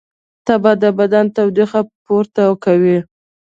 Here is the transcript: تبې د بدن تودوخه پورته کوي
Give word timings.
تبې 0.45 0.73
د 0.83 0.85
بدن 0.99 1.25
تودوخه 1.35 1.81
پورته 2.05 2.43
کوي 2.63 2.97